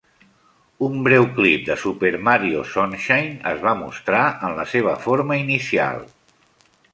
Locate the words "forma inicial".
5.05-6.05